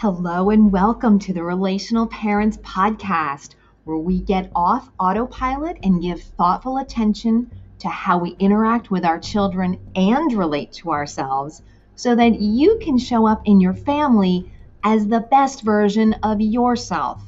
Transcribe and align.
Hello 0.00 0.50
and 0.50 0.70
welcome 0.70 1.18
to 1.18 1.32
the 1.32 1.42
Relational 1.42 2.06
Parents 2.06 2.56
Podcast, 2.58 3.56
where 3.82 3.96
we 3.96 4.20
get 4.20 4.48
off 4.54 4.88
autopilot 5.00 5.76
and 5.82 6.00
give 6.00 6.22
thoughtful 6.22 6.78
attention 6.78 7.50
to 7.80 7.88
how 7.88 8.16
we 8.16 8.36
interact 8.38 8.92
with 8.92 9.04
our 9.04 9.18
children 9.18 9.76
and 9.96 10.32
relate 10.34 10.70
to 10.74 10.92
ourselves 10.92 11.62
so 11.96 12.14
that 12.14 12.40
you 12.40 12.78
can 12.80 12.96
show 12.96 13.26
up 13.26 13.42
in 13.44 13.60
your 13.60 13.74
family 13.74 14.48
as 14.84 15.08
the 15.08 15.26
best 15.32 15.62
version 15.62 16.14
of 16.22 16.40
yourself 16.40 17.20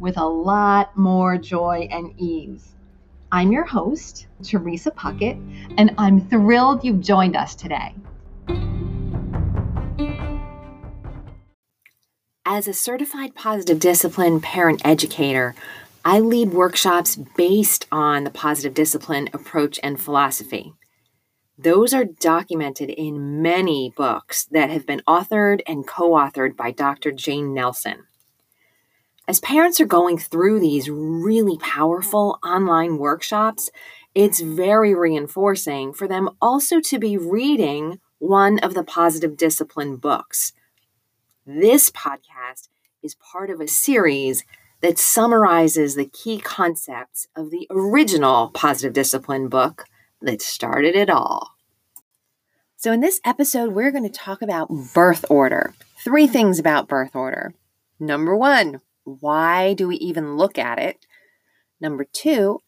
with 0.00 0.16
a 0.16 0.26
lot 0.26 0.96
more 0.96 1.36
joy 1.36 1.86
and 1.90 2.14
ease. 2.16 2.74
I'm 3.30 3.52
your 3.52 3.66
host, 3.66 4.28
Teresa 4.42 4.92
Puckett, 4.92 5.38
and 5.76 5.94
I'm 5.98 6.26
thrilled 6.26 6.84
you've 6.84 7.02
joined 7.02 7.36
us 7.36 7.54
today. 7.54 7.94
As 12.50 12.66
a 12.66 12.72
certified 12.72 13.34
positive 13.34 13.78
discipline 13.78 14.40
parent 14.40 14.80
educator, 14.82 15.54
I 16.02 16.20
lead 16.20 16.54
workshops 16.54 17.14
based 17.14 17.86
on 17.92 18.24
the 18.24 18.30
positive 18.30 18.72
discipline 18.72 19.28
approach 19.34 19.78
and 19.82 20.00
philosophy. 20.00 20.72
Those 21.58 21.92
are 21.92 22.06
documented 22.06 22.88
in 22.88 23.42
many 23.42 23.92
books 23.94 24.46
that 24.46 24.70
have 24.70 24.86
been 24.86 25.02
authored 25.06 25.60
and 25.66 25.86
co 25.86 26.12
authored 26.12 26.56
by 26.56 26.70
Dr. 26.70 27.12
Jane 27.12 27.52
Nelsen. 27.52 28.06
As 29.28 29.40
parents 29.40 29.78
are 29.78 29.84
going 29.84 30.16
through 30.16 30.60
these 30.60 30.88
really 30.88 31.58
powerful 31.58 32.38
online 32.42 32.96
workshops, 32.96 33.68
it's 34.14 34.40
very 34.40 34.94
reinforcing 34.94 35.92
for 35.92 36.08
them 36.08 36.30
also 36.40 36.80
to 36.80 36.98
be 36.98 37.18
reading 37.18 38.00
one 38.16 38.58
of 38.60 38.72
the 38.72 38.84
positive 38.84 39.36
discipline 39.36 39.96
books. 39.96 40.54
This 41.50 41.88
podcast 41.88 42.68
is 43.02 43.14
part 43.14 43.48
of 43.48 43.58
a 43.58 43.66
series 43.66 44.44
that 44.82 44.98
summarizes 44.98 45.94
the 45.94 46.04
key 46.04 46.38
concepts 46.38 47.26
of 47.34 47.50
the 47.50 47.66
original 47.70 48.50
positive 48.50 48.92
discipline 48.92 49.48
book 49.48 49.86
that 50.20 50.42
started 50.42 50.94
it 50.94 51.08
all. 51.08 51.52
So, 52.76 52.92
in 52.92 53.00
this 53.00 53.18
episode, 53.24 53.72
we're 53.72 53.90
going 53.90 54.04
to 54.04 54.10
talk 54.10 54.42
about 54.42 54.68
birth 54.92 55.24
order. 55.30 55.72
Three 56.04 56.26
things 56.26 56.58
about 56.58 56.86
birth 56.86 57.16
order. 57.16 57.54
Number 57.98 58.36
one, 58.36 58.82
why 59.04 59.72
do 59.72 59.88
we 59.88 59.96
even 59.96 60.36
look 60.36 60.58
at 60.58 60.78
it? 60.78 61.06
Number 61.80 62.04
two, 62.04 62.60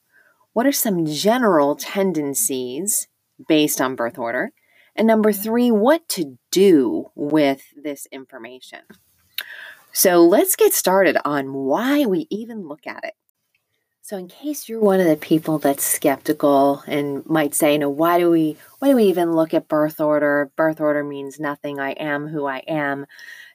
what 0.55 0.65
are 0.65 0.73
some 0.73 1.05
general 1.05 1.77
tendencies 1.77 3.09
based 3.47 3.79
on 3.79 3.95
birth 3.95 4.17
order? 4.17 4.53
And 5.01 5.07
number 5.07 5.33
mm-hmm. 5.33 5.43
three, 5.43 5.71
what 5.71 6.07
to 6.11 6.37
do 6.51 7.11
with 7.15 7.63
this 7.75 8.05
information. 8.13 8.81
So 9.95 10.23
let's 10.23 10.57
get 10.57 10.75
started 10.75 11.17
on 11.25 11.55
why 11.55 12.05
we 12.05 12.27
even 12.29 12.69
look 12.69 12.87
at 12.87 13.03
it. 13.05 13.15
So, 14.03 14.19
in 14.19 14.29
case 14.29 14.69
you're 14.69 14.79
one 14.79 15.01
of 15.01 15.07
the 15.07 15.17
people 15.17 15.59
that's 15.59 15.85
skeptical 15.85 16.85
and 16.87 17.25
might 17.25 17.55
say, 17.55 17.73
you 17.73 17.79
know, 17.79 17.89
why 17.89 18.19
do 18.19 18.29
we 18.29 18.59
why 18.81 18.89
do 18.91 18.97
we 18.97 19.05
even 19.05 19.33
look 19.33 19.55
at 19.55 19.69
birth 19.69 20.03
order? 20.03 20.53
Birth 20.55 20.83
order 20.83 21.03
means 21.03 21.41
nothing. 21.41 21.81
I 21.81 21.93
am 21.93 22.29
who 22.29 22.45
I 22.45 22.59
am. 22.69 23.07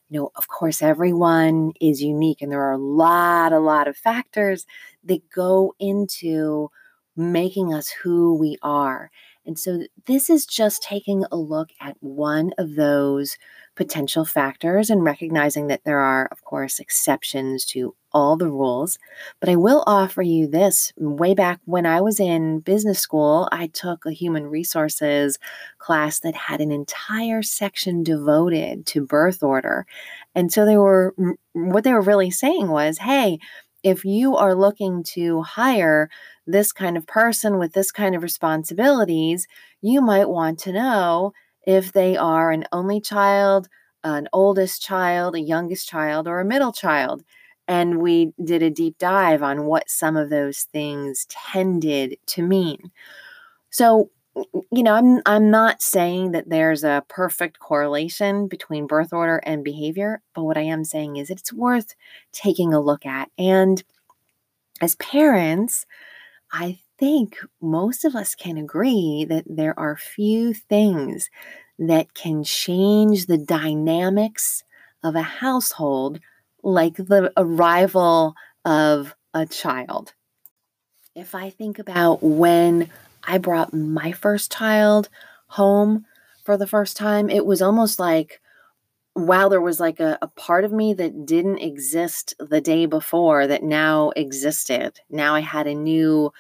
You 0.10 0.22
know, 0.22 0.32
of 0.36 0.48
course, 0.48 0.82
everyone 0.82 1.74
is 1.80 2.02
unique, 2.02 2.42
and 2.42 2.52
there 2.52 2.64
are 2.64 2.72
a 2.72 2.78
lot, 2.78 3.54
a 3.54 3.60
lot 3.60 3.88
of 3.88 3.96
factors 3.96 4.66
that 5.04 5.30
go 5.30 5.76
into 5.78 6.72
making 7.16 7.72
us 7.72 7.90
who 7.90 8.34
we 8.34 8.58
are. 8.64 9.12
And 9.46 9.58
so 9.60 9.84
this 10.06 10.30
is 10.30 10.46
just 10.46 10.84
taking 10.84 11.26
a 11.32 11.38
look 11.38 11.70
at 11.80 11.98
one 12.00 12.52
of 12.58 12.76
those 12.76 13.38
potential 13.76 14.24
factors 14.24 14.90
and 14.90 15.04
recognizing 15.04 15.68
that 15.68 15.84
there 15.84 16.00
are, 16.00 16.30
of 16.32 16.44
course, 16.44 16.80
exceptions 16.80 17.66
to 17.66 17.94
all 18.14 18.38
the 18.38 18.50
rules. 18.50 18.98
But 19.42 19.50
I 19.50 19.58
will 19.58 19.84
offer 19.86 20.22
you 20.22 20.48
this. 20.48 20.94
Way 20.96 21.34
back 21.34 21.60
when 21.66 21.86
I 21.86 22.00
was 22.00 22.20
in 22.20 22.62
business 22.62 23.00
school, 23.00 23.50
I 23.52 23.68
took 23.68 24.06
a 24.06 24.14
human 24.14 24.48
resources 24.48 25.38
class 25.78 26.20
that 26.22 26.36
had 26.36 26.62
an 26.62 26.72
entire 26.72 27.44
section 27.44 28.02
devoted 28.04 28.86
to 28.88 29.06
birth 29.06 29.44
order. 29.44 29.86
And 30.34 30.52
so 30.52 30.66
they 30.66 30.78
were, 30.78 31.14
what 31.52 31.84
they 31.84 31.92
were 31.92 32.02
really 32.02 32.32
saying 32.32 32.70
was, 32.70 33.00
hey, 33.00 33.40
if 33.84 34.06
you 34.06 34.36
are 34.36 34.56
looking 34.56 35.04
to 35.04 35.42
hire 35.44 36.10
this 36.48 36.72
kind 36.72 36.98
of 36.98 37.08
person 37.08 37.58
with 37.58 37.74
this 37.74 37.92
kind 37.92 38.16
of 38.16 38.24
responsibilities, 38.24 39.48
you 39.82 40.02
might 40.02 40.30
want 40.30 40.60
to 40.60 40.74
know 40.74 41.34
if 41.66 41.92
they 41.92 42.16
are 42.16 42.52
an 42.52 42.66
only 42.72 43.02
child, 43.02 43.68
an 44.04 44.28
oldest 44.34 44.82
child, 44.82 45.36
a 45.36 45.40
youngest 45.40 45.88
child, 45.90 46.28
or 46.28 46.40
a 46.40 46.46
middle 46.46 46.72
child. 46.72 47.24
And 47.68 48.00
we 48.00 48.32
did 48.44 48.62
a 48.62 48.70
deep 48.70 48.98
dive 49.00 49.42
on 49.42 49.66
what 49.66 49.90
some 49.90 50.16
of 50.16 50.30
those 50.30 50.64
things 50.72 51.26
tended 51.30 52.18
to 52.28 52.44
mean. 52.44 52.92
So, 53.72 54.12
you 54.72 54.84
know, 54.84 54.94
I'm 54.94 55.22
I'm 55.26 55.50
not 55.50 55.82
saying 55.82 56.32
that 56.32 56.50
there's 56.50 56.84
a 56.84 57.04
perfect 57.08 57.60
correlation 57.60 58.48
between 58.48 58.86
birth 58.86 59.14
order 59.14 59.38
and 59.38 59.64
behavior, 59.64 60.22
but 60.36 60.44
what 60.44 60.58
I 60.58 60.62
am 60.62 60.84
saying 60.84 61.18
is 61.18 61.30
it's 61.30 61.54
worth 61.54 61.96
taking 62.32 62.74
a 62.74 62.82
look 62.82 63.06
at. 63.06 63.32
And 63.38 63.82
as 64.82 64.96
parents, 64.96 65.86
I 66.52 66.80
think 66.98 67.38
most 67.62 68.06
of 68.06 68.16
us 68.16 68.36
can 68.36 68.58
agree 68.58 69.26
that 69.28 69.46
there 69.48 69.78
are 69.80 69.98
few 69.98 70.54
things 70.54 71.30
that 71.78 72.14
can 72.14 72.44
change 72.44 73.26
the 73.26 73.38
dynamics 73.38 74.64
of 75.04 75.16
a 75.16 75.22
household 75.22 76.20
like 76.64 76.96
the 76.96 77.32
arrival 77.38 78.36
of 78.64 79.16
a 79.34 79.46
child. 79.46 80.14
If 81.16 81.36
I 81.36 81.50
think 81.50 81.80
about 81.80 82.24
when 82.24 82.90
I 83.24 83.38
brought 83.38 83.74
my 83.74 84.12
first 84.12 84.52
child 84.52 85.10
home 85.48 86.06
for 86.44 86.58
the 86.58 86.68
first 86.68 86.98
time, 86.98 87.30
it 87.30 87.46
was 87.46 87.62
almost 87.62 88.00
like, 88.00 88.42
wow, 89.16 89.48
there 89.50 89.62
was 89.62 89.80
like 89.80 90.00
a, 90.00 90.18
a 90.22 90.28
part 90.28 90.66
of 90.66 90.74
me 90.74 90.94
that 90.94 91.26
didn't 91.26 91.60
exist 91.60 92.34
the 92.40 92.62
day 92.62 92.86
before 92.86 93.48
that 93.48 93.64
now 93.64 94.12
existed. 94.16 95.00
Now 95.10 95.36
I 95.36 95.40
had 95.42 95.68
a 95.68 95.74
new 95.76 96.32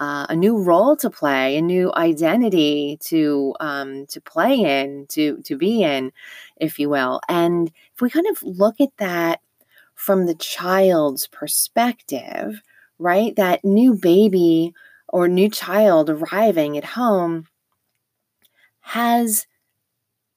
uh, 0.00 0.26
a 0.30 0.36
new 0.36 0.62
role 0.62 0.96
to 0.96 1.10
play, 1.10 1.56
a 1.56 1.62
new 1.62 1.92
identity 1.96 2.98
to 3.02 3.54
um, 3.60 4.06
to 4.06 4.20
play 4.20 4.54
in, 4.54 5.06
to 5.10 5.38
to 5.44 5.56
be 5.56 5.82
in, 5.82 6.12
if 6.56 6.78
you 6.78 6.88
will. 6.90 7.20
And 7.28 7.70
if 7.94 8.00
we 8.00 8.10
kind 8.10 8.26
of 8.28 8.42
look 8.42 8.80
at 8.80 8.96
that 8.98 9.40
from 9.94 10.26
the 10.26 10.34
child's 10.34 11.26
perspective, 11.28 12.62
right, 12.98 13.36
that 13.36 13.64
new 13.64 13.94
baby 13.94 14.74
or 15.08 15.28
new 15.28 15.50
child 15.50 16.10
arriving 16.10 16.78
at 16.78 16.84
home 16.84 17.46
has 18.80 19.46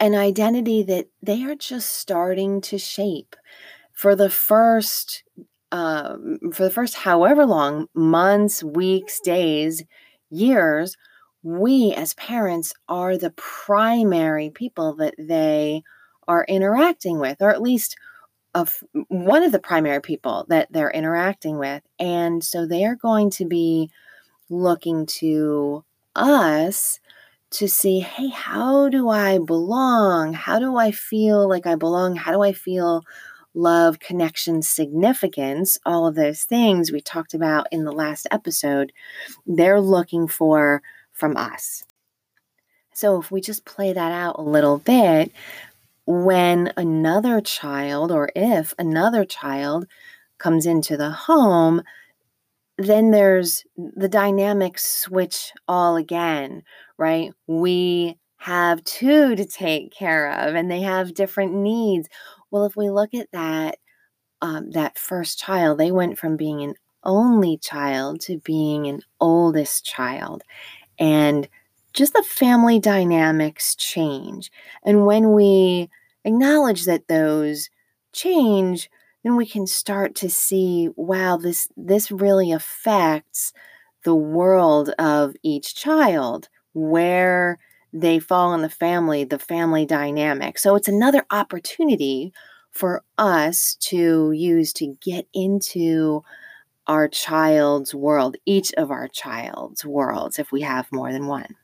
an 0.04 0.16
identity 0.16 0.84
that 0.84 1.08
they 1.22 1.44
are 1.44 1.56
just 1.56 1.94
starting 1.94 2.60
to 2.60 2.78
shape 2.78 3.36
for 3.94 4.16
the 4.16 4.30
first 4.30 5.24
uh, 5.72 6.18
for 6.52 6.64
the 6.64 6.70
first 6.70 6.94
however 6.96 7.46
long 7.46 7.88
months 7.96 8.64
weeks 8.64 9.20
days 9.22 9.84
years 10.30 10.98
we 11.42 11.94
as 11.94 12.14
parents 12.16 12.74
are 12.88 13.18
the 13.18 13.32
primary 13.32 14.50
people 14.50 14.94
that 14.94 15.16
they 15.18 15.84
are 16.28 16.46
interacting 16.48 17.18
with 17.20 17.42
or 17.42 17.50
at 17.50 17.62
least 17.62 17.96
of 18.54 18.84
one 19.08 19.44
of 19.44 19.52
the 19.52 19.60
primary 19.60 20.02
people 20.02 20.46
that 20.50 20.68
they're 20.72 20.92
interacting 20.92 21.58
with. 21.58 21.82
And 21.98 22.44
so 22.44 22.66
they 22.66 22.86
are 22.86 22.96
going 22.96 23.30
to 23.32 23.46
be 23.46 23.90
looking 24.50 25.06
to 25.06 25.84
us 26.16 27.00
to 27.54 27.68
see, 27.68 28.00
hey, 28.00 28.30
how 28.30 28.90
do 28.90 29.10
I 29.10 29.38
belong? 29.38 30.34
How 30.34 30.60
do 30.60 30.76
I 30.76 30.92
feel 30.92 31.48
like 31.48 31.68
I 31.68 31.76
belong? 31.76 32.16
How 32.16 32.32
do 32.32 32.42
I 32.42 32.52
feel 32.52 33.04
love, 33.54 34.00
connection, 34.00 34.62
significance? 34.64 35.78
All 35.86 36.08
of 36.08 36.16
those 36.16 36.44
things 36.44 36.92
we 36.92 37.00
talked 37.00 37.34
about 37.34 37.68
in 37.72 37.84
the 37.84 37.92
last 37.92 38.28
episode, 38.32 38.92
they're 39.46 39.82
looking 39.82 40.28
for 40.28 40.82
from 41.12 41.38
us. 41.38 41.84
So 42.94 43.20
if 43.20 43.32
we 43.32 43.40
just 43.40 43.66
play 43.66 43.94
that 43.94 44.12
out 44.12 44.36
a 44.40 44.44
little 44.44 44.80
bit, 44.80 45.32
when 46.06 46.74
another 46.76 47.40
child 47.40 48.12
or 48.12 48.32
if 48.36 48.74
another 48.80 49.26
child 49.26 49.88
comes 50.38 50.66
into 50.66 50.98
the 50.98 51.12
home, 51.12 51.84
then 52.78 53.12
there's 53.12 53.64
the 53.78 54.10
dynamics 54.10 54.86
switch 54.86 55.52
all 55.68 55.96
again, 55.96 56.64
right? 56.98 57.32
We 57.48 58.18
have 58.38 58.84
two 58.84 59.36
to 59.36 59.46
take 59.46 59.92
care 59.94 60.32
of 60.32 60.56
and 60.56 60.70
they 60.70 60.82
have 60.82 61.14
different 61.14 61.54
needs. 61.54 62.10
Well, 62.52 62.66
if 62.66 62.76
we 62.76 62.90
look 62.90 63.14
at 63.14 63.32
that, 63.32 63.78
um, 64.42 64.72
that 64.72 64.98
first 64.98 65.40
child, 65.40 65.78
they 65.78 65.92
went 65.92 66.18
from 66.18 66.38
being 66.38 66.62
an 66.62 66.76
only 67.04 67.58
child 67.58 68.22
to 68.22 68.40
being 68.40 68.88
an 68.88 69.02
oldest 69.20 69.86
child. 69.86 70.44
And 71.00 71.48
just 71.94 72.14
the 72.14 72.24
family 72.24 72.80
dynamics 72.80 73.76
change. 73.76 74.52
And 74.84 75.06
when 75.06 75.34
we 75.34 75.90
acknowledge 76.26 76.86
that 76.86 77.08
those 77.08 77.70
change, 78.14 78.90
then 79.24 79.36
we 79.36 79.46
can 79.46 79.66
start 79.66 80.16
to 80.16 80.30
see 80.30 80.90
wow, 80.96 81.38
this, 81.38 81.68
this 81.78 82.12
really 82.12 82.52
affects 82.52 83.54
the 84.04 84.16
world 84.16 84.90
of 85.00 85.36
each 85.44 85.76
child, 85.76 86.50
where 86.74 87.58
they 87.94 88.20
fall 88.20 88.54
in 88.54 88.62
the 88.62 88.70
family, 88.70 89.24
the 89.24 89.40
family 89.40 89.86
dynamic. 89.86 90.58
So 90.58 90.76
it's 90.76 90.88
another 90.88 91.26
opportunity 91.32 92.34
for 92.72 93.04
us 93.18 93.76
to 93.76 94.32
use 94.32 94.74
to 94.74 94.96
get 95.02 95.28
into 95.34 96.24
our 96.88 97.08
child's 97.08 97.96
world, 97.96 98.36
each 98.46 98.74
of 98.74 98.92
our 98.92 99.08
child's 99.08 99.86
worlds, 99.86 100.40
if 100.40 100.52
we 100.52 100.62
have 100.62 100.92
more 100.92 101.14
than 101.14 101.28
one. 101.28 101.56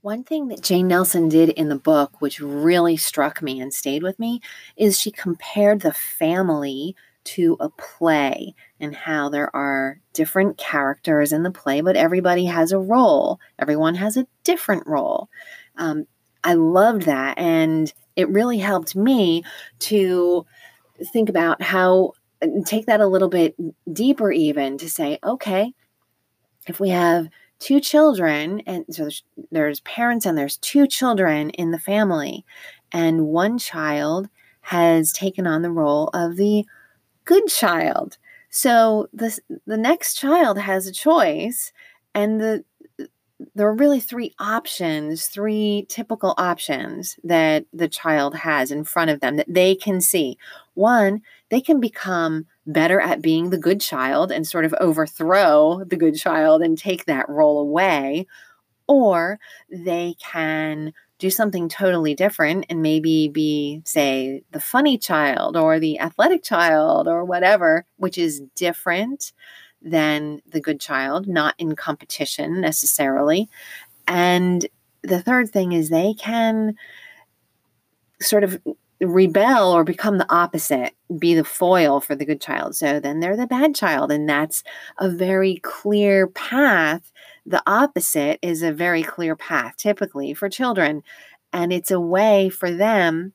One 0.00 0.22
thing 0.22 0.48
that 0.48 0.62
Jane 0.62 0.88
Nelsen 0.88 1.28
did 1.28 1.48
in 1.50 1.68
the 1.68 1.76
book, 1.76 2.20
which 2.20 2.40
really 2.40 2.96
struck 2.96 3.42
me 3.42 3.60
and 3.60 3.74
stayed 3.74 4.02
with 4.02 4.18
me, 4.18 4.40
is 4.76 4.98
she 4.98 5.10
compared 5.10 5.80
the 5.80 5.92
family 5.92 6.94
to 7.24 7.56
a 7.60 7.68
play 7.68 8.54
and 8.80 8.94
how 8.94 9.28
there 9.28 9.54
are 9.54 10.00
different 10.12 10.56
characters 10.56 11.32
in 11.32 11.42
the 11.42 11.50
play, 11.50 11.80
but 11.80 11.96
everybody 11.96 12.46
has 12.46 12.72
a 12.72 12.78
role. 12.78 13.38
Everyone 13.58 13.96
has 13.96 14.16
a 14.16 14.26
different 14.44 14.86
role. 14.86 15.28
Um, 15.76 16.06
I 16.44 16.54
loved 16.54 17.02
that. 17.02 17.36
And 17.36 17.92
it 18.16 18.28
really 18.30 18.58
helped 18.58 18.96
me 18.96 19.42
to 19.80 20.46
think 21.12 21.28
about 21.28 21.60
how 21.60 22.12
take 22.64 22.86
that 22.86 23.00
a 23.00 23.06
little 23.06 23.28
bit 23.28 23.54
deeper 23.92 24.30
even 24.30 24.78
to 24.78 24.88
say 24.88 25.18
okay 25.24 25.72
if 26.66 26.78
we 26.78 26.90
have 26.90 27.28
two 27.58 27.80
children 27.80 28.60
and 28.66 28.84
so 28.90 29.02
there's, 29.02 29.22
there's, 29.50 29.80
parents 29.80 30.26
and 30.26 30.36
there's 30.36 30.56
two 30.58 30.86
children 30.86 31.50
in 31.50 31.70
the 31.70 31.78
family 31.78 32.44
and 32.92 33.26
one 33.26 33.58
child 33.58 34.28
has 34.60 35.12
taken 35.12 35.46
on 35.46 35.62
the 35.62 35.70
role 35.70 36.08
of 36.14 36.36
the 36.36 36.64
good 37.24 37.46
child 37.46 38.16
so 38.50 39.08
the 39.12 39.38
the 39.66 39.76
next 39.76 40.14
child 40.14 40.58
has 40.58 40.86
a 40.86 40.92
choice 40.92 41.72
and 42.14 42.40
the 42.40 42.64
there 43.54 43.68
are 43.68 43.74
really 43.74 44.00
three 44.00 44.34
options, 44.38 45.26
three 45.26 45.86
typical 45.88 46.34
options 46.38 47.18
that 47.22 47.64
the 47.72 47.88
child 47.88 48.34
has 48.34 48.70
in 48.70 48.84
front 48.84 49.10
of 49.10 49.20
them 49.20 49.36
that 49.36 49.52
they 49.52 49.74
can 49.74 50.00
see. 50.00 50.36
One, 50.74 51.22
they 51.50 51.60
can 51.60 51.80
become 51.80 52.46
better 52.68 53.00
at 53.00 53.22
being 53.22 53.50
the 53.50 53.58
good 53.58 53.80
child 53.80 54.30
and 54.30 54.46
sort 54.46 54.64
of 54.64 54.74
overthrow 54.80 55.82
the 55.84 55.96
good 55.96 56.14
child 56.14 56.62
and 56.62 56.78
take 56.78 57.06
that 57.06 57.28
role 57.28 57.58
away, 57.58 58.26
or 58.86 59.40
they 59.70 60.14
can 60.20 60.92
do 61.18 61.30
something 61.30 61.68
totally 61.68 62.14
different 62.14 62.66
and 62.68 62.80
maybe 62.80 63.28
be, 63.28 63.82
say, 63.84 64.44
the 64.52 64.60
funny 64.60 64.96
child 64.96 65.56
or 65.56 65.80
the 65.80 65.98
athletic 65.98 66.44
child 66.44 67.08
or 67.08 67.24
whatever, 67.24 67.84
which 67.96 68.16
is 68.16 68.42
different 68.54 69.32
than 69.82 70.40
the 70.46 70.60
good 70.60 70.78
child, 70.78 71.26
not 71.26 71.54
in 71.58 71.74
competition 71.74 72.60
necessarily. 72.60 73.48
And 74.06 74.66
the 75.02 75.22
third 75.22 75.50
thing 75.50 75.72
is 75.72 75.88
they 75.88 76.14
can 76.14 76.76
sort 78.20 78.44
of 78.44 78.60
rebel 79.00 79.70
or 79.70 79.84
become 79.84 80.18
the 80.18 80.32
opposite, 80.32 80.94
be 81.18 81.34
the 81.34 81.44
foil 81.44 82.00
for 82.00 82.14
the 82.14 82.24
good 82.24 82.40
child. 82.40 82.74
So 82.74 83.00
then 83.00 83.20
they're 83.20 83.36
the 83.36 83.46
bad 83.46 83.74
child. 83.74 84.10
And 84.10 84.28
that's 84.28 84.64
a 84.98 85.08
very 85.08 85.56
clear 85.56 86.26
path. 86.26 87.12
The 87.46 87.62
opposite 87.66 88.38
is 88.42 88.62
a 88.62 88.72
very 88.72 89.02
clear 89.02 89.36
path, 89.36 89.76
typically 89.76 90.34
for 90.34 90.48
children. 90.48 91.02
And 91.52 91.72
it's 91.72 91.90
a 91.90 92.00
way 92.00 92.48
for 92.48 92.70
them, 92.70 93.32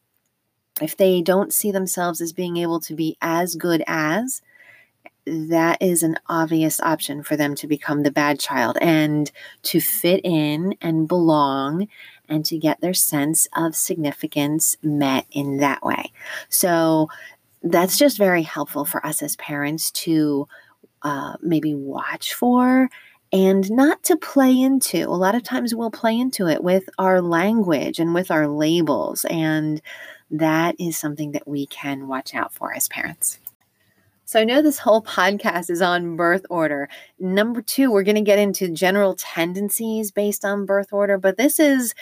if 0.81 0.97
they 0.97 1.21
don't 1.21 1.53
see 1.53 1.71
themselves 1.71 2.19
as 2.19 2.33
being 2.33 2.57
able 2.57 2.79
to 2.81 2.95
be 2.95 3.17
as 3.21 3.55
good 3.55 3.83
as, 3.87 4.41
that 5.25 5.81
is 5.81 6.03
an 6.03 6.17
obvious 6.27 6.79
option 6.81 7.23
for 7.23 7.37
them 7.37 7.55
to 7.55 7.67
become 7.67 8.03
the 8.03 8.11
bad 8.11 8.39
child 8.39 8.77
and 8.81 9.31
to 9.63 9.79
fit 9.79 10.19
in 10.23 10.75
and 10.81 11.07
belong 11.07 11.87
and 12.29 12.45
to 12.45 12.57
get 12.57 12.81
their 12.81 12.93
sense 12.93 13.47
of 13.55 13.75
significance 13.75 14.75
met 14.81 15.25
in 15.31 15.57
that 15.57 15.83
way. 15.83 16.11
So 16.49 17.09
that's 17.61 17.97
just 17.97 18.17
very 18.17 18.43
helpful 18.43 18.85
for 18.85 19.05
us 19.05 19.21
as 19.21 19.35
parents 19.37 19.91
to 19.91 20.47
uh, 21.01 21.35
maybe 21.41 21.73
watch 21.73 22.33
for 22.33 22.89
and 23.31 23.69
not 23.71 24.03
to 24.03 24.15
play 24.15 24.57
into. 24.57 25.07
A 25.07 25.09
lot 25.09 25.35
of 25.35 25.43
times 25.43 25.73
we'll 25.73 25.91
play 25.91 26.17
into 26.17 26.47
it 26.47 26.63
with 26.63 26.87
our 26.99 27.21
language 27.21 27.99
and 27.99 28.13
with 28.13 28.29
our 28.29 28.47
labels, 28.47 29.25
and 29.25 29.81
that 30.29 30.75
is 30.79 30.97
something 30.97 31.31
that 31.31 31.47
we 31.47 31.65
can 31.65 32.07
watch 32.07 32.35
out 32.35 32.53
for 32.53 32.73
as 32.73 32.87
parents. 32.87 33.39
So 34.33 34.39
I 34.39 34.45
know 34.45 34.63
this 34.63 34.79
whole 34.79 35.03
podcast 35.03 35.69
is 35.69 35.79
on 35.79 36.15
birth 36.15 36.43
order. 36.49 36.89
Number 37.19 37.61
two, 37.61 37.91
we're 37.91 38.01
going 38.01 38.15
to 38.15 38.21
get 38.21 38.39
into 38.39 38.67
general 38.67 39.13
tendencies 39.13 40.09
based 40.09 40.43
on 40.43 40.65
birth 40.65 40.91
order, 40.91 41.19
but 41.19 41.37
this 41.37 41.59
is 41.59 41.93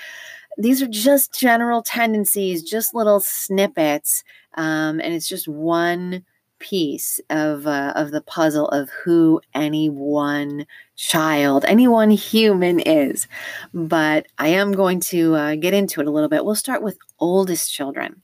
these 0.58 0.82
are 0.82 0.88
just 0.88 1.38
general 1.38 1.84
tendencies, 1.84 2.64
just 2.64 2.96
little 2.96 3.20
snippets, 3.20 4.24
um, 4.54 5.02
and 5.02 5.14
it's 5.14 5.28
just 5.28 5.50
one 5.50 6.24
piece 6.60 7.20
of 7.30 7.68
uh, 7.68 7.92
of 7.98 8.12
the 8.12 8.22
puzzle 8.22 8.70
of 8.70 8.90
who 9.04 9.42
any 9.54 9.90
one 9.90 10.66
child, 10.96 11.66
any 11.66 11.90
one 11.90 12.12
human 12.12 12.80
is. 12.80 13.28
But 13.74 14.28
I 14.38 14.48
am 14.48 14.72
going 14.72 15.02
to 15.02 15.36
uh, 15.36 15.56
get 15.56 15.74
into 15.74 16.00
it 16.00 16.08
a 16.08 16.12
little 16.12 16.30
bit. 16.30 16.46
We'll 16.46 16.56
start 16.56 16.82
with 16.82 16.98
oldest 17.20 17.74
children, 17.74 18.22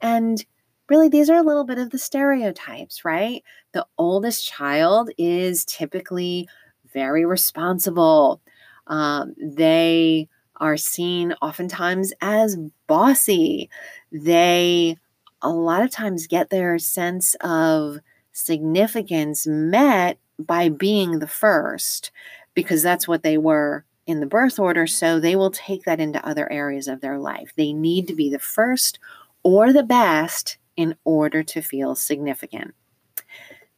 and 0.00 0.42
really 0.88 1.08
these 1.08 1.30
are 1.30 1.38
a 1.38 1.42
little 1.42 1.64
bit 1.64 1.78
of 1.78 1.90
the 1.90 1.98
stereotypes, 1.98 3.04
right? 3.04 3.42
The 3.72 3.86
oldest 3.98 4.46
child 4.46 5.10
is 5.18 5.64
typically 5.64 6.48
very 6.92 7.24
responsible. 7.24 8.40
Um, 8.86 9.34
they 9.40 10.28
are 10.56 10.76
seen 10.76 11.34
oftentimes 11.42 12.12
as 12.20 12.56
bossy. 12.86 13.70
They 14.10 14.96
a 15.40 15.50
lot 15.50 15.82
of 15.82 15.90
times 15.90 16.26
get 16.26 16.50
their 16.50 16.78
sense 16.78 17.34
of 17.40 17.98
significance 18.32 19.46
met 19.46 20.18
by 20.38 20.68
being 20.68 21.18
the 21.18 21.26
first 21.26 22.12
because 22.54 22.82
that's 22.82 23.08
what 23.08 23.22
they 23.22 23.38
were 23.38 23.84
in 24.06 24.20
the 24.20 24.26
birth 24.26 24.58
order. 24.58 24.86
So 24.86 25.18
they 25.18 25.36
will 25.36 25.50
take 25.50 25.84
that 25.84 26.00
into 26.00 26.24
other 26.26 26.50
areas 26.50 26.88
of 26.88 27.00
their 27.00 27.18
life. 27.18 27.52
They 27.56 27.72
need 27.72 28.06
to 28.08 28.14
be 28.14 28.30
the 28.30 28.38
first 28.38 28.98
or 29.42 29.72
the 29.72 29.82
best 29.82 30.58
in 30.76 30.94
order 31.04 31.42
to 31.42 31.62
feel 31.62 31.94
significant. 31.94 32.74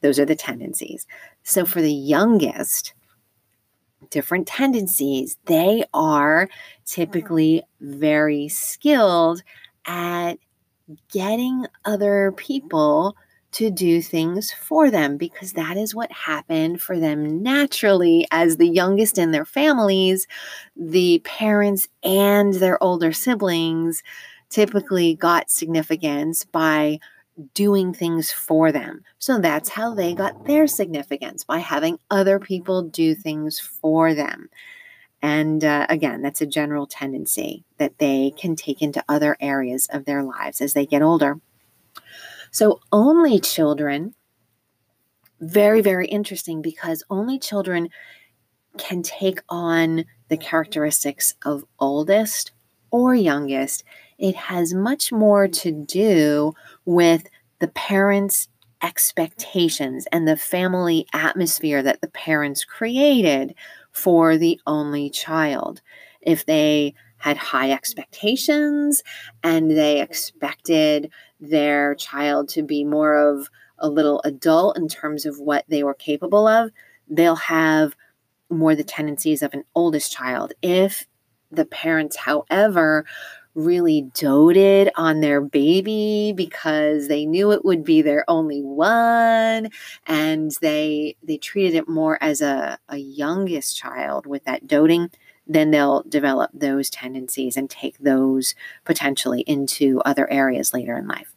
Those 0.01 0.19
are 0.19 0.27
the 0.27 0.37
tendencies. 0.37 1.07
So 1.43 1.65
for 1.65 1.81
the 1.81 1.93
youngest, 1.93 2.95
different 4.11 4.47
tendencies, 4.47 5.39
they 5.47 5.85
are 5.95 6.49
typically 6.85 7.63
very 7.81 8.49
skilled 8.49 9.43
at 9.87 10.35
getting 11.11 11.67
other 11.85 12.33
people 12.33 13.17
to 13.53 13.71
do 13.71 14.03
things 14.03 14.53
for 14.53 14.91
them 14.91 15.17
because 15.17 15.53
that 15.53 15.77
is 15.77 15.95
what 15.95 16.11
happened 16.11 16.83
for 16.83 16.99
them 16.99 17.41
naturally 17.41 18.27
as 18.33 18.57
the 18.57 18.69
youngest 18.69 19.17
in 19.17 19.31
their 19.31 19.45
families. 19.45 20.27
The 20.77 21.21
parents 21.25 21.87
and 22.03 22.53
their 22.55 22.83
older 22.83 23.13
siblings 23.13 24.03
typically 24.55 25.17
got 25.17 25.51
significance 25.51 26.45
by 26.45 27.01
doing 27.55 27.93
things 27.93 28.31
for 28.31 28.71
them. 28.71 29.03
So 29.19 29.41
that's 29.41 29.71
how 29.71 29.95
they 29.95 30.15
got 30.15 30.47
their 30.47 30.69
significance 30.69 31.43
by 31.43 31.59
having 31.59 31.99
other 32.09 32.39
people 32.39 32.83
do 32.83 33.17
things 33.17 33.59
for 33.59 34.15
them. 34.15 34.49
And 35.21 35.65
uh, 35.65 35.87
again, 35.89 36.23
that's 36.23 36.41
a 36.41 36.47
general 36.47 36.87
tendency 36.87 37.65
that 37.79 37.99
they 37.99 38.33
can 38.39 38.55
take 38.55 38.81
into 38.81 39.05
other 39.09 39.37
areas 39.41 39.89
of 39.93 40.05
their 40.05 40.23
lives 40.23 40.61
as 40.61 40.73
they 40.73 40.87
get 40.87 41.03
older. 41.03 41.41
So, 42.53 42.79
only 42.93 43.41
children, 43.41 44.15
very, 45.41 45.81
very 45.81 46.07
interesting 46.07 46.63
because 46.63 47.03
only 47.11 47.41
children 47.41 47.89
can 48.79 49.03
take 49.03 49.41
on 49.49 50.05
the 50.29 50.37
characteristics 50.37 51.35
of 51.45 51.65
oldest 51.81 52.53
or 52.93 53.17
youngest 53.17 53.83
it 54.19 54.35
has 54.35 54.75
much 54.75 55.13
more 55.13 55.49
to 55.49 55.71
do 55.71 56.53
with 56.85 57.29
the 57.59 57.69
parents' 57.69 58.49
expectations 58.83 60.07
and 60.13 60.29
the 60.29 60.37
family 60.37 61.07
atmosphere 61.13 61.83
that 61.83 62.01
the 62.01 62.09
parents 62.09 62.65
created 62.65 63.55
for 63.91 64.37
the 64.37 64.61
only 64.67 65.09
child. 65.09 65.81
If 66.21 66.45
they 66.45 66.95
had 67.17 67.37
high 67.39 67.71
expectations 67.71 69.03
and 69.43 69.71
they 69.71 70.03
expected 70.03 71.11
their 71.41 71.95
child 71.95 72.49
to 72.51 72.63
be 72.63 72.85
more 72.85 73.15
of 73.17 73.49
a 73.79 73.89
little 73.89 74.21
adult 74.25 74.77
in 74.77 74.89
terms 74.89 75.25
of 75.25 75.39
what 75.39 75.65
they 75.69 75.83
were 75.83 75.95
capable 75.95 76.47
of, 76.47 76.71
they'll 77.09 77.37
have 77.37 77.97
more 78.51 78.75
the 78.75 78.85
tendencies 78.85 79.43
of 79.43 79.55
an 79.55 79.65
oldest 79.75 80.13
child. 80.13 80.53
If 80.61 81.07
the 81.51 81.65
parents, 81.65 82.17
however, 82.17 83.07
really 83.55 84.03
doted 84.15 84.91
on 84.97 85.21
their 85.21 85.41
baby 85.41 86.33
because 86.37 87.09
they 87.09 87.25
knew 87.25 87.53
it 87.53 87.65
would 87.65 87.85
be 87.85 88.03
their 88.03 88.25
only 88.29 88.63
one 88.63 89.71
and 90.07 90.57
they 90.61 91.17
they 91.23 91.37
treated 91.37 91.75
it 91.75 91.89
more 91.89 92.19
as 92.21 92.41
a, 92.41 92.79
a 92.89 92.97
youngest 92.97 93.77
child 93.77 94.27
with 94.27 94.45
that 94.45 94.67
doting 94.67 95.11
then 95.47 95.71
they'll 95.71 96.03
develop 96.09 96.51
those 96.55 96.89
tendencies 96.91 97.57
and 97.57 97.69
take 97.69 97.99
those 97.99 98.55
potentially 98.85 99.43
into 99.43 100.01
other 100.05 100.31
areas 100.31 100.73
later 100.73 100.97
in 100.97 101.07
life. 101.07 101.35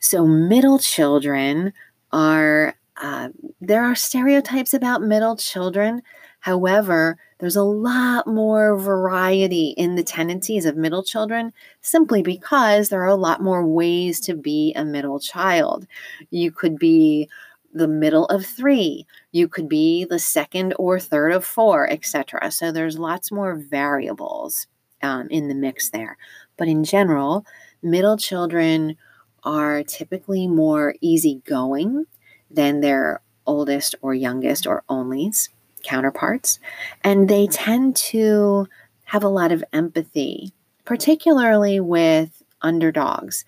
So 0.00 0.26
middle 0.26 0.78
children 0.78 1.72
are 2.12 2.74
uh, 3.00 3.28
there 3.60 3.84
are 3.84 3.94
stereotypes 3.94 4.74
about 4.74 5.02
middle 5.02 5.36
children 5.36 6.02
However, 6.40 7.18
there's 7.38 7.56
a 7.56 7.62
lot 7.62 8.26
more 8.26 8.78
variety 8.78 9.68
in 9.76 9.96
the 9.96 10.02
tendencies 10.02 10.64
of 10.64 10.76
middle 10.76 11.02
children 11.02 11.52
simply 11.80 12.22
because 12.22 12.88
there 12.88 13.02
are 13.02 13.06
a 13.06 13.14
lot 13.16 13.42
more 13.42 13.66
ways 13.66 14.20
to 14.20 14.34
be 14.34 14.72
a 14.74 14.84
middle 14.84 15.20
child. 15.20 15.86
You 16.30 16.50
could 16.50 16.78
be 16.78 17.28
the 17.72 17.88
middle 17.88 18.24
of 18.26 18.46
three, 18.46 19.06
you 19.30 19.46
could 19.46 19.68
be 19.68 20.04
the 20.04 20.18
second 20.18 20.74
or 20.78 20.98
third 20.98 21.32
of 21.32 21.44
four, 21.44 21.90
etc. 21.90 22.50
So 22.50 22.72
there's 22.72 22.98
lots 22.98 23.30
more 23.30 23.54
variables 23.54 24.66
um, 25.02 25.28
in 25.30 25.48
the 25.48 25.54
mix 25.54 25.90
there. 25.90 26.16
But 26.56 26.68
in 26.68 26.82
general, 26.82 27.44
middle 27.82 28.16
children 28.16 28.96
are 29.44 29.82
typically 29.82 30.48
more 30.48 30.94
easygoing 31.00 32.06
than 32.50 32.80
their 32.80 33.20
oldest 33.46 33.94
or 34.00 34.14
youngest 34.14 34.66
or 34.66 34.82
onlys 34.88 35.48
counterparts, 35.88 36.60
and 37.02 37.28
they 37.28 37.46
tend 37.46 37.96
to 37.96 38.68
have 39.06 39.24
a 39.24 39.28
lot 39.28 39.50
of 39.50 39.64
empathy, 39.72 40.52
particularly 40.84 41.80
with 41.80 42.42
underdogs. 42.60 43.44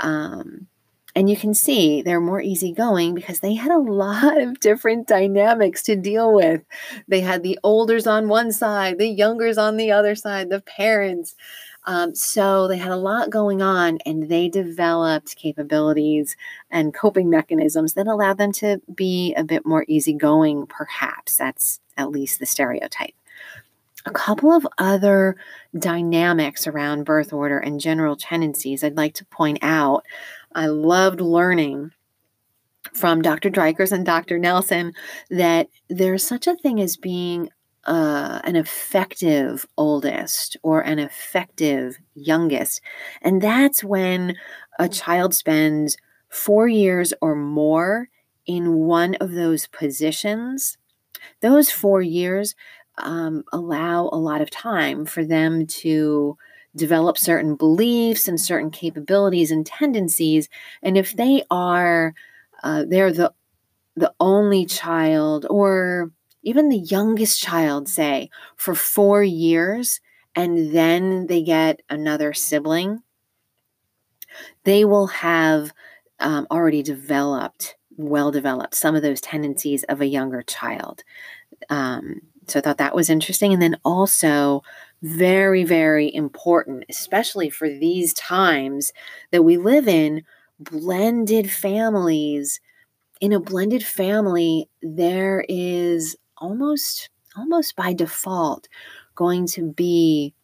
Um, 0.00 0.66
and 1.14 1.30
you 1.30 1.36
can 1.36 1.54
see 1.54 2.02
they're 2.02 2.20
more 2.20 2.40
easygoing 2.40 3.14
because 3.14 3.40
they 3.40 3.54
had 3.54 3.70
a 3.70 3.78
lot 3.78 4.40
of 4.40 4.58
different 4.60 5.06
dynamics 5.06 5.82
to 5.84 5.94
deal 5.94 6.34
with. 6.34 6.62
They 7.06 7.20
had 7.20 7.42
the 7.42 7.58
olders 7.62 8.06
on 8.06 8.28
one 8.28 8.50
side, 8.50 8.98
the 8.98 9.08
youngers 9.08 9.56
on 9.56 9.76
the 9.76 9.92
other 9.92 10.14
side, 10.16 10.50
the 10.50 10.60
parents. 10.60 11.36
Um, 11.86 12.14
so 12.14 12.66
they 12.66 12.78
had 12.78 12.92
a 12.92 12.96
lot 12.96 13.30
going 13.30 13.60
on 13.60 13.98
and 14.06 14.28
they 14.28 14.48
developed 14.48 15.36
capabilities 15.36 16.36
and 16.70 16.94
coping 16.94 17.28
mechanisms 17.28 17.94
that 17.94 18.06
allowed 18.06 18.38
them 18.38 18.52
to 18.52 18.80
be 18.94 19.34
a 19.34 19.44
bit 19.44 19.66
more 19.66 19.84
easygoing, 19.86 20.66
perhaps. 20.66 21.36
That's 21.36 21.80
at 21.96 22.10
least 22.10 22.40
the 22.40 22.46
stereotype. 22.46 23.14
A 24.06 24.10
couple 24.10 24.52
of 24.52 24.66
other 24.78 25.36
dynamics 25.78 26.66
around 26.66 27.04
birth 27.04 27.32
order 27.32 27.58
and 27.58 27.80
general 27.80 28.16
tendencies 28.16 28.84
I'd 28.84 28.96
like 28.96 29.14
to 29.14 29.24
point 29.26 29.58
out. 29.62 30.04
I 30.54 30.66
loved 30.66 31.20
learning 31.20 31.92
from 32.92 33.22
Dr. 33.22 33.50
Dreikurs 33.50 33.92
and 33.92 34.04
Dr. 34.04 34.38
Nelsen 34.38 34.92
that 35.30 35.68
there's 35.88 36.26
such 36.26 36.46
a 36.46 36.56
thing 36.56 36.80
as 36.80 36.96
being 36.96 37.48
uh, 37.86 38.40
an 38.44 38.56
effective 38.56 39.66
oldest 39.76 40.56
or 40.62 40.80
an 40.80 40.98
effective 40.98 41.98
youngest. 42.14 42.80
And 43.22 43.42
that's 43.42 43.84
when 43.84 44.36
a 44.78 44.88
child 44.88 45.34
spends 45.34 45.96
four 46.28 46.68
years 46.68 47.12
or 47.20 47.34
more 47.34 48.08
in 48.46 48.74
one 48.74 49.14
of 49.16 49.32
those 49.32 49.66
positions. 49.68 50.76
Those 51.40 51.70
four 51.70 52.02
years 52.02 52.54
um, 52.98 53.44
allow 53.52 54.08
a 54.12 54.18
lot 54.18 54.40
of 54.40 54.50
time 54.50 55.04
for 55.06 55.24
them 55.24 55.66
to 55.66 56.36
develop 56.76 57.16
certain 57.18 57.54
beliefs 57.54 58.26
and 58.28 58.40
certain 58.40 58.70
capabilities 58.70 59.50
and 59.50 59.64
tendencies. 59.64 60.48
And 60.82 60.96
if 60.98 61.14
they 61.14 61.44
are, 61.50 62.14
uh, 62.62 62.84
they're 62.88 63.12
the 63.12 63.32
the 63.96 64.12
only 64.18 64.66
child 64.66 65.46
or 65.48 66.10
even 66.44 66.68
the 66.68 66.78
youngest 66.78 67.40
child, 67.40 67.88
say, 67.88 68.30
for 68.56 68.74
four 68.74 69.22
years, 69.22 70.00
and 70.36 70.72
then 70.74 71.26
they 71.26 71.42
get 71.42 71.82
another 71.88 72.32
sibling, 72.32 73.02
they 74.64 74.84
will 74.84 75.08
have 75.08 75.72
um, 76.20 76.46
already 76.50 76.82
developed, 76.82 77.76
well 77.96 78.30
developed, 78.30 78.74
some 78.74 78.94
of 78.94 79.02
those 79.02 79.20
tendencies 79.20 79.84
of 79.84 80.00
a 80.00 80.06
younger 80.06 80.42
child. 80.42 81.02
Um, 81.70 82.20
so 82.46 82.58
I 82.58 82.62
thought 82.62 82.78
that 82.78 82.94
was 82.94 83.10
interesting. 83.10 83.52
And 83.52 83.62
then 83.62 83.78
also, 83.84 84.62
very, 85.04 85.64
very 85.64 86.12
important, 86.14 86.84
especially 86.88 87.50
for 87.50 87.68
these 87.68 88.14
times 88.14 88.90
that 89.32 89.42
we 89.42 89.58
live 89.58 89.86
in, 89.86 90.24
blended 90.58 91.50
families. 91.50 92.58
In 93.20 93.32
a 93.32 93.38
blended 93.38 93.84
family, 93.84 94.68
there 94.82 95.44
is 95.46 96.16
almost 96.44 97.10
almost 97.36 97.74
by 97.74 97.92
default 97.92 98.68
going 99.14 99.46
to 99.46 99.72
be 99.72 100.34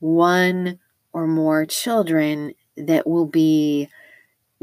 one 0.00 0.78
or 1.12 1.26
more 1.26 1.64
children 1.64 2.52
that 2.76 3.06
will 3.06 3.26
be 3.26 3.88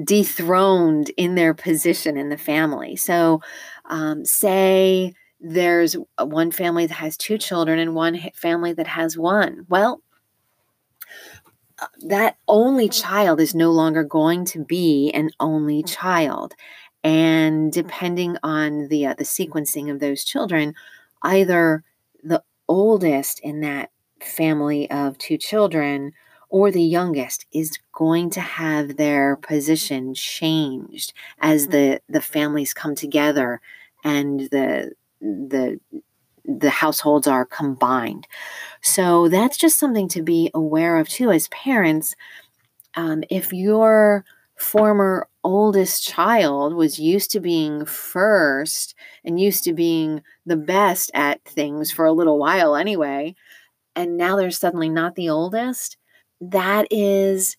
dethroned 0.04 1.10
in 1.18 1.36
their 1.36 1.54
position 1.54 2.18
in 2.18 2.30
the 2.30 2.38
family. 2.38 2.96
So, 2.96 3.42
um, 3.86 4.26
say 4.26 5.14
there's 5.40 5.96
one 6.20 6.52
family 6.52 6.86
that 6.86 6.96
has 6.96 7.18
two 7.18 7.38
children 7.38 7.80
and 7.80 7.96
one 7.96 8.20
family 8.34 8.74
that 8.74 8.88
has 8.88 9.18
one. 9.18 9.66
Well, 9.70 10.02
uh, 11.80 11.88
that 12.08 12.38
only 12.48 12.88
child 12.88 13.40
is 13.40 13.56
no 13.56 13.72
longer 13.72 14.04
going 14.04 14.46
to 14.46 14.64
be 14.64 15.12
an 15.14 15.32
only 15.40 15.84
child 15.84 16.54
and 17.04 17.72
depending 17.72 18.38
on 18.44 18.88
the 18.88 19.06
uh, 19.06 19.14
the 19.16 19.24
sequencing 19.24 19.92
of 19.92 20.00
those 20.00 20.24
children 20.24 20.74
either 21.24 21.84
the 22.24 22.42
oldest 22.68 23.40
in 23.42 23.62
that 23.62 23.92
family 24.22 24.90
of 24.90 25.18
two 25.18 25.38
children 25.38 26.14
or 26.50 26.70
the 26.70 26.84
youngest 26.84 27.46
is 27.52 27.80
going 27.92 28.30
to 28.30 28.40
have 28.40 28.96
their 28.96 29.36
position 29.38 30.14
changed 30.14 31.14
as 31.40 31.64
mm-hmm. 31.64 31.72
the 31.72 32.02
the 32.10 32.22
families 32.22 32.74
come 32.74 32.96
together 32.96 33.60
and 34.04 34.42
the 34.52 34.92
the 35.20 35.80
the 36.46 36.70
households 36.70 37.28
are 37.28 37.46
combined 37.46 38.28
so 38.82 39.30
that's 39.30 39.58
just 39.58 39.80
something 39.80 40.08
to 40.10 40.22
be 40.22 40.52
aware 40.54 40.98
of 40.98 41.08
too 41.08 41.32
as 41.32 41.48
parents 41.50 42.16
um, 42.96 43.24
if 43.30 43.52
you're 43.52 44.24
former 44.64 45.28
oldest 45.44 46.04
child 46.04 46.74
was 46.74 46.98
used 46.98 47.32
to 47.32 47.40
being 47.40 47.86
first 47.86 48.96
and 49.26 49.40
used 49.40 49.64
to 49.66 49.74
being 49.74 50.22
the 50.46 50.56
best 50.56 51.12
at 51.14 51.44
things 51.44 51.92
for 51.92 52.06
a 52.06 52.14
little 52.14 52.40
while 52.40 52.76
anyway, 52.76 53.36
and 53.96 54.18
now 54.18 54.36
they're 54.36 54.52
suddenly 54.52 54.90
not 54.90 55.16
the 55.16 55.30
oldest, 55.30 55.98
that 56.42 56.88
is 56.90 57.58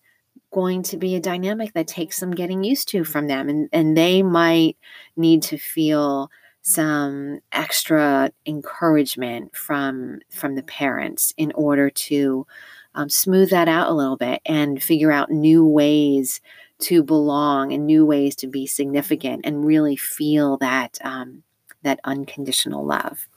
going 0.51 0.83
to 0.83 0.97
be 0.97 1.15
a 1.15 1.19
dynamic 1.19 1.73
that 1.73 1.87
takes 1.87 2.17
some 2.17 2.31
getting 2.31 2.63
used 2.63 2.87
to 2.89 3.03
from 3.03 3.27
them. 3.27 3.49
And, 3.49 3.69
and 3.71 3.95
they 3.95 4.23
might 4.23 4.77
need 5.15 5.43
to 5.43 5.57
feel 5.57 6.29
some 6.61 7.39
extra 7.51 8.31
encouragement 8.47 9.55
from 9.55 10.19
from 10.31 10.55
the 10.55 10.63
parents 10.63 11.33
in 11.37 11.51
order 11.51 11.91
to 11.91 12.47
um, 12.95 13.07
smooth 13.07 13.51
that 13.51 13.67
out 13.67 13.89
a 13.89 13.93
little 13.93 14.17
bit 14.17 14.41
and 14.45 14.81
figure 14.81 15.11
out 15.11 15.29
new 15.29 15.63
ways 15.63 16.41
to 16.81 17.03
belong 17.03 17.71
and 17.71 17.85
new 17.85 18.05
ways 18.05 18.35
to 18.37 18.47
be 18.47 18.67
significant 18.67 19.41
and 19.45 19.65
really 19.65 19.95
feel 19.95 20.57
that 20.57 20.97
um, 21.03 21.43
that 21.83 21.99
unconditional 22.03 22.85
love. 22.85 23.27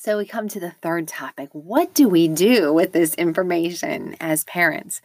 So 0.00 0.16
we 0.16 0.26
come 0.26 0.46
to 0.48 0.60
the 0.60 0.70
third 0.70 1.08
topic. 1.08 1.48
What 1.52 1.92
do 1.92 2.08
we 2.08 2.28
do 2.28 2.72
with 2.72 2.92
this 2.92 3.14
information 3.14 4.14
as 4.20 4.44
parents? 4.44 5.00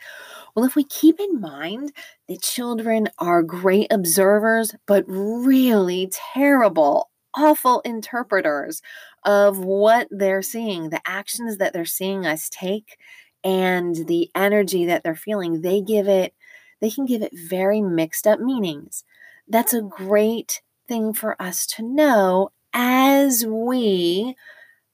Well, 0.53 0.65
if 0.65 0.75
we 0.75 0.83
keep 0.83 1.19
in 1.19 1.41
mind 1.41 1.93
that 2.27 2.43
children 2.43 3.09
are 3.17 3.41
great 3.41 3.91
observers, 3.91 4.75
but 4.85 5.03
really 5.07 6.11
terrible, 6.33 7.09
awful 7.33 7.81
interpreters 7.81 8.83
of 9.25 9.57
what 9.57 10.07
they're 10.11 10.43
seeing, 10.43 10.89
the 10.89 11.01
actions 11.07 11.57
that 11.57 11.73
they're 11.73 11.85
seeing 11.85 12.27
us 12.27 12.47
take, 12.47 12.97
and 13.43 14.07
the 14.07 14.29
energy 14.35 14.85
that 14.85 15.03
they're 15.03 15.15
feeling, 15.15 15.61
they 15.61 15.81
give 15.81 16.07
it, 16.07 16.33
they 16.79 16.89
can 16.89 17.05
give 17.05 17.21
it 17.21 17.33
very 17.33 17.81
mixed 17.81 18.27
up 18.27 18.39
meanings. 18.39 19.03
That's 19.47 19.73
a 19.73 19.81
great 19.81 20.61
thing 20.87 21.13
for 21.13 21.41
us 21.41 21.65
to 21.67 21.83
know 21.83 22.51
as 22.73 23.45
we 23.45 24.35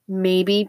maybe 0.08 0.68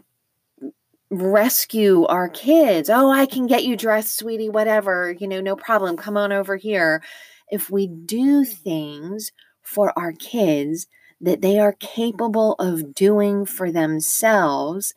rescue 1.10 2.06
our 2.06 2.28
kids. 2.28 2.88
Oh, 2.88 3.10
I 3.10 3.26
can 3.26 3.46
get 3.46 3.64
you 3.64 3.76
dressed, 3.76 4.16
sweetie, 4.16 4.48
whatever, 4.48 5.14
you 5.18 5.28
know, 5.28 5.40
no 5.40 5.56
problem. 5.56 5.96
Come 5.96 6.16
on 6.16 6.32
over 6.32 6.56
here. 6.56 7.02
If 7.50 7.70
we 7.70 7.86
do 7.86 8.44
things 8.44 9.30
for 9.60 9.96
our 9.98 10.12
kids 10.12 10.86
that 11.20 11.42
they 11.42 11.58
are 11.58 11.74
capable 11.74 12.54
of 12.54 12.94
doing 12.94 13.44
for 13.44 13.70
themselves, 13.70 14.94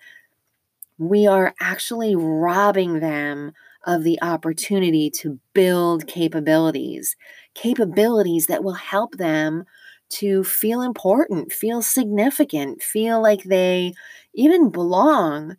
we 0.97 1.27
are 1.27 1.53
actually 1.59 2.15
robbing 2.15 2.99
them 2.99 3.51
of 3.85 4.03
the 4.03 4.19
opportunity 4.21 5.09
to 5.11 5.39
build 5.53 6.07
capabilities, 6.07 7.15
capabilities 7.53 8.47
that 8.47 8.63
will 8.63 8.73
help 8.73 9.17
them 9.17 9.65
to 10.09 10.43
feel 10.43 10.81
important, 10.81 11.51
feel 11.51 11.81
significant, 11.81 12.81
feel 12.81 13.21
like 13.21 13.43
they 13.43 13.93
even 14.33 14.69
belong. 14.69 15.55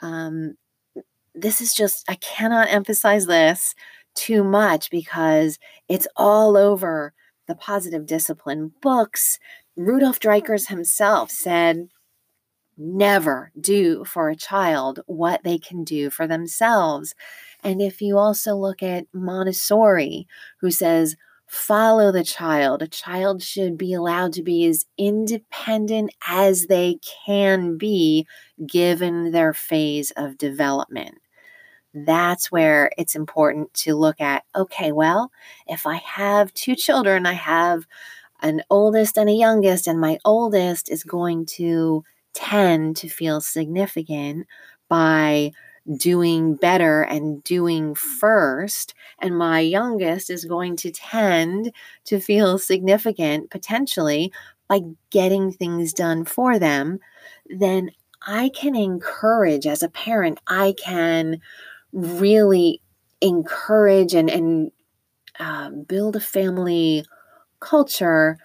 Um, 0.00 0.54
this 1.34 1.60
is 1.60 1.74
just, 1.74 2.04
I 2.08 2.14
cannot 2.16 2.68
emphasize 2.70 3.26
this 3.26 3.74
too 4.14 4.42
much 4.42 4.90
because 4.90 5.58
it's 5.88 6.08
all 6.16 6.56
over 6.56 7.12
the 7.46 7.54
positive 7.54 8.06
discipline 8.06 8.72
books. 8.82 9.38
Rudolf 9.76 10.18
Dreikurs 10.18 10.68
himself 10.68 11.30
said, 11.30 11.88
Never 12.80 13.50
do 13.60 14.04
for 14.04 14.28
a 14.28 14.36
child 14.36 15.00
what 15.06 15.42
they 15.42 15.58
can 15.58 15.82
do 15.82 16.10
for 16.10 16.28
themselves. 16.28 17.14
And 17.64 17.82
if 17.82 18.00
you 18.00 18.16
also 18.16 18.54
look 18.54 18.84
at 18.84 19.06
Montessori, 19.12 20.28
who 20.60 20.70
says, 20.70 21.16
follow 21.48 22.12
the 22.12 22.22
child. 22.22 22.82
A 22.82 22.86
child 22.86 23.42
should 23.42 23.76
be 23.76 23.94
allowed 23.94 24.32
to 24.34 24.42
be 24.42 24.64
as 24.66 24.84
independent 24.96 26.12
as 26.28 26.66
they 26.66 26.98
can 27.26 27.78
be 27.78 28.26
given 28.64 29.32
their 29.32 29.52
phase 29.52 30.12
of 30.12 30.38
development. 30.38 31.18
That's 31.94 32.52
where 32.52 32.92
it's 32.98 33.16
important 33.16 33.72
to 33.74 33.96
look 33.96 34.20
at 34.20 34.44
okay, 34.54 34.92
well, 34.92 35.32
if 35.66 35.86
I 35.86 35.96
have 35.96 36.54
two 36.54 36.76
children, 36.76 37.26
I 37.26 37.32
have 37.32 37.86
an 38.40 38.62
oldest 38.70 39.16
and 39.16 39.28
a 39.28 39.32
youngest, 39.32 39.88
and 39.88 40.00
my 40.00 40.18
oldest 40.24 40.92
is 40.92 41.02
going 41.02 41.46
to 41.56 42.04
tend 42.38 42.96
to 42.98 43.08
feel 43.08 43.40
significant 43.40 44.46
by 44.88 45.52
doing 45.96 46.54
better 46.54 47.02
and 47.02 47.42
doing 47.44 47.94
first, 47.94 48.94
and 49.20 49.38
my 49.38 49.60
youngest 49.60 50.30
is 50.30 50.44
going 50.44 50.76
to 50.76 50.90
tend 50.90 51.72
to 52.04 52.20
feel 52.20 52.58
significant 52.58 53.50
potentially 53.50 54.32
by 54.68 54.80
getting 55.10 55.50
things 55.52 55.92
done 55.94 56.24
for 56.24 56.58
them, 56.58 56.98
then 57.48 57.90
I 58.26 58.50
can 58.50 58.76
encourage 58.76 59.66
as 59.66 59.82
a 59.82 59.88
parent, 59.88 60.38
I 60.46 60.74
can 60.82 61.40
really 61.92 62.82
encourage 63.22 64.14
and, 64.14 64.30
and 64.30 64.72
uh, 65.40 65.70
build 65.70 66.16
a 66.16 66.20
family 66.20 67.04
culture 67.60 68.38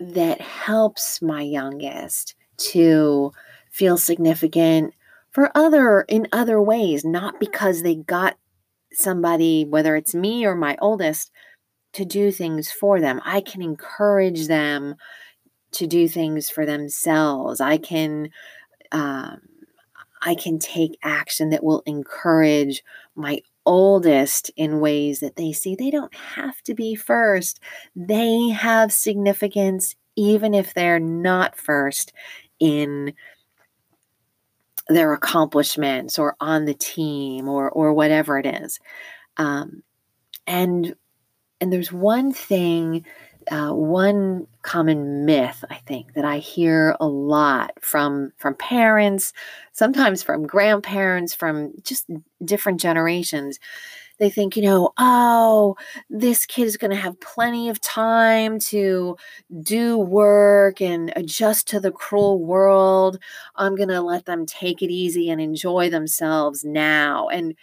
that 0.00 0.40
helps 0.40 1.22
my 1.22 1.42
youngest 1.42 2.34
to 2.56 3.32
feel 3.70 3.96
significant 3.96 4.94
for 5.30 5.50
other 5.56 6.02
in 6.02 6.28
other 6.32 6.60
ways 6.60 7.04
not 7.04 7.40
because 7.40 7.82
they 7.82 7.94
got 7.94 8.36
somebody 8.92 9.64
whether 9.64 9.96
it's 9.96 10.14
me 10.14 10.44
or 10.46 10.54
my 10.54 10.76
oldest 10.80 11.30
to 11.94 12.04
do 12.04 12.30
things 12.30 12.70
for 12.70 13.00
them. 13.00 13.20
I 13.24 13.40
can 13.40 13.62
encourage 13.62 14.48
them 14.48 14.96
to 15.72 15.86
do 15.86 16.06
things 16.08 16.50
for 16.50 16.66
themselves. 16.66 17.60
I 17.60 17.78
can 17.78 18.30
um, 18.92 19.40
i 20.22 20.34
can 20.34 20.58
take 20.58 20.98
action 21.02 21.50
that 21.50 21.64
will 21.64 21.82
encourage 21.86 22.82
my 23.14 23.40
oldest 23.66 24.50
in 24.56 24.80
ways 24.80 25.20
that 25.20 25.36
they 25.36 25.52
see 25.52 25.74
they 25.74 25.90
don't 25.90 26.14
have 26.14 26.60
to 26.62 26.74
be 26.74 26.94
first. 26.94 27.60
They 27.96 28.48
have 28.50 28.92
significance 28.92 29.96
even 30.16 30.54
if 30.54 30.74
they're 30.74 31.00
not 31.00 31.56
first 31.56 32.12
in 32.64 33.12
their 34.88 35.12
accomplishments 35.12 36.18
or 36.18 36.36
on 36.40 36.64
the 36.64 36.74
team 36.74 37.48
or 37.48 37.70
or 37.70 37.92
whatever 37.92 38.38
it 38.38 38.46
is. 38.46 38.80
Um, 39.36 39.82
and 40.46 40.94
and 41.60 41.72
there's 41.72 41.92
one 41.92 42.32
thing 42.32 43.04
uh, 43.50 43.70
one 43.72 44.46
common 44.62 45.26
myth 45.26 45.64
i 45.68 45.76
think 45.86 46.14
that 46.14 46.24
i 46.24 46.38
hear 46.38 46.96
a 46.98 47.06
lot 47.06 47.72
from 47.80 48.32
from 48.38 48.54
parents 48.54 49.34
sometimes 49.72 50.22
from 50.22 50.46
grandparents 50.46 51.34
from 51.34 51.72
just 51.82 52.06
different 52.42 52.80
generations 52.80 53.58
they 54.18 54.30
think, 54.30 54.56
you 54.56 54.62
know, 54.62 54.92
oh, 54.98 55.76
this 56.08 56.46
kid 56.46 56.64
is 56.64 56.76
going 56.76 56.90
to 56.90 56.96
have 56.96 57.20
plenty 57.20 57.68
of 57.68 57.80
time 57.80 58.58
to 58.60 59.16
do 59.62 59.98
work 59.98 60.80
and 60.80 61.12
adjust 61.16 61.68
to 61.68 61.80
the 61.80 61.92
cruel 61.92 62.38
world. 62.42 63.18
I'm 63.56 63.74
going 63.74 63.88
to 63.88 64.00
let 64.00 64.26
them 64.26 64.46
take 64.46 64.82
it 64.82 64.90
easy 64.90 65.30
and 65.30 65.40
enjoy 65.40 65.90
themselves 65.90 66.64
now. 66.64 67.28
And 67.28 67.54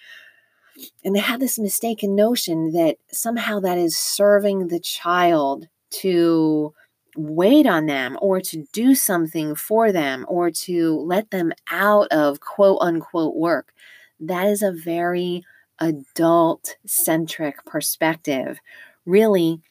and 1.04 1.16
they 1.16 1.20
have 1.20 1.40
this 1.40 1.60
mistaken 1.60 2.16
notion 2.16 2.72
that 2.72 2.98
somehow 3.12 3.60
that 3.60 3.78
is 3.78 3.98
serving 3.98 4.68
the 4.68 4.80
child 4.80 5.68
to 5.92 6.74
wait 7.18 7.68
on 7.68 7.86
them 7.88 8.18
or 8.22 8.40
to 8.40 8.66
do 8.72 8.96
something 8.96 9.54
for 9.54 9.92
them 9.92 10.26
or 10.28 10.50
to 10.50 10.96
let 11.02 11.30
them 11.32 11.52
out 11.70 12.08
of 12.12 12.40
quote 12.40 12.80
unquote 12.82 13.36
work. 13.36 13.74
That 14.20 14.48
is 14.48 14.62
a 14.62 14.72
very 14.72 15.44
adult 15.82 16.78
centric 16.86 17.66
perspective. 17.66 18.60
Really, 19.06 19.62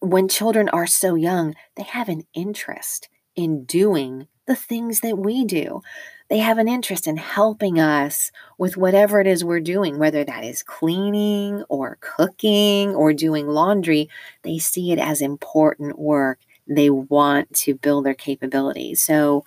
when 0.00 0.28
children 0.28 0.68
are 0.70 0.86
so 0.86 1.14
young, 1.14 1.54
they 1.76 1.82
have 1.84 2.08
an 2.08 2.24
interest 2.34 3.08
in 3.36 3.64
doing 3.64 4.26
the 4.46 4.56
things 4.56 5.00
that 5.00 5.18
we 5.18 5.44
do. 5.44 5.82
They 6.30 6.38
have 6.38 6.58
an 6.58 6.68
interest 6.68 7.06
in 7.06 7.16
helping 7.16 7.78
us 7.78 8.30
with 8.58 8.76
whatever 8.76 9.20
it 9.20 9.26
is 9.26 9.44
we're 9.44 9.60
doing, 9.60 9.98
whether 9.98 10.24
that 10.24 10.44
is 10.44 10.62
cleaning 10.62 11.64
or 11.68 11.98
cooking 12.00 12.94
or 12.94 13.12
doing 13.12 13.46
laundry. 13.46 14.08
They 14.42 14.58
see 14.58 14.92
it 14.92 14.98
as 14.98 15.20
important 15.20 15.98
work. 15.98 16.40
They 16.66 16.90
want 16.90 17.52
to 17.56 17.74
build 17.74 18.04
their 18.04 18.14
capabilities. 18.14 19.02
So 19.02 19.44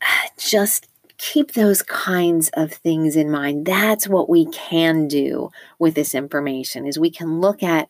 just 0.38 0.88
keep 1.22 1.52
those 1.52 1.82
kinds 1.82 2.50
of 2.54 2.72
things 2.72 3.14
in 3.14 3.30
mind. 3.30 3.64
That's 3.64 4.08
what 4.08 4.28
we 4.28 4.46
can 4.46 5.06
do 5.06 5.50
with 5.78 5.94
this 5.94 6.16
information 6.16 6.84
is 6.84 6.98
we 6.98 7.12
can 7.12 7.40
look 7.40 7.62
at 7.62 7.88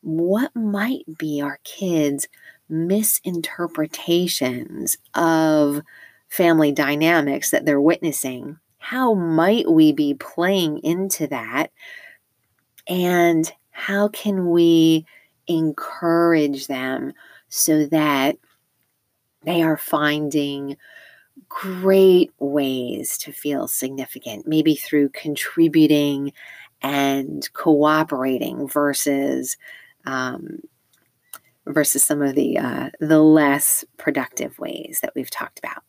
what 0.00 0.50
might 0.56 1.04
be 1.16 1.40
our 1.40 1.60
kids' 1.62 2.26
misinterpretations 2.68 4.96
of 5.14 5.82
family 6.28 6.72
dynamics 6.72 7.52
that 7.52 7.64
they're 7.64 7.80
witnessing. 7.80 8.58
How 8.78 9.14
might 9.14 9.70
we 9.70 9.92
be 9.92 10.14
playing 10.14 10.78
into 10.78 11.28
that? 11.28 11.70
And 12.88 13.48
how 13.70 14.08
can 14.08 14.50
we 14.50 15.06
encourage 15.46 16.66
them 16.66 17.12
so 17.48 17.86
that 17.86 18.38
they 19.44 19.62
are 19.62 19.76
finding 19.76 20.76
great 21.48 22.32
ways 22.38 23.18
to 23.18 23.32
feel 23.32 23.68
significant, 23.68 24.46
maybe 24.46 24.74
through 24.74 25.10
contributing 25.10 26.32
and 26.82 27.48
cooperating 27.52 28.68
versus 28.68 29.56
um, 30.04 30.60
versus 31.66 32.02
some 32.02 32.22
of 32.22 32.34
the 32.34 32.58
uh, 32.58 32.90
the 33.00 33.20
less 33.20 33.84
productive 33.96 34.58
ways 34.58 34.98
that 35.02 35.12
we've 35.14 35.30
talked 35.30 35.58
about. 35.58 35.82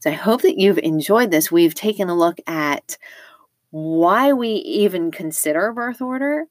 So 0.00 0.10
I 0.10 0.14
hope 0.14 0.42
that 0.42 0.58
you've 0.58 0.78
enjoyed 0.78 1.30
this. 1.30 1.50
We've 1.50 1.74
taken 1.74 2.08
a 2.08 2.16
look 2.16 2.38
at 2.46 2.98
why 3.70 4.32
we 4.32 4.48
even 4.48 5.10
consider 5.10 5.72
birth 5.72 6.00
order, 6.00 6.46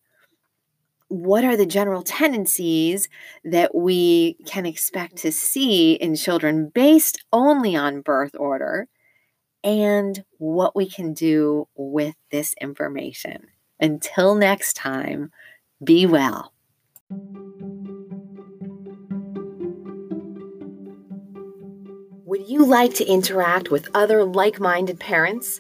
what 1.07 1.43
are 1.43 1.55
the 1.55 1.65
general 1.65 2.01
tendencies 2.01 3.07
that 3.43 3.75
we 3.75 4.37
can 4.45 4.65
expect 4.65 5.17
to 5.17 5.31
see 5.31 5.93
in 5.93 6.15
children 6.15 6.71
based 6.73 7.23
only 7.31 7.75
on 7.75 8.01
birth 8.01 8.35
order 8.37 8.87
and 9.63 10.23
what 10.37 10.75
we 10.75 10.87
can 10.87 11.13
do 11.13 11.67
with 11.75 12.15
this 12.31 12.53
information. 12.61 13.47
Until 13.79 14.35
next 14.35 14.73
time, 14.73 15.31
be 15.83 16.05
well. 16.05 16.53
Would 22.25 22.47
you 22.47 22.65
like 22.65 22.93
to 22.95 23.05
interact 23.05 23.71
with 23.71 23.89
other 23.95 24.23
like 24.23 24.59
minded 24.59 24.99
parents? 24.99 25.59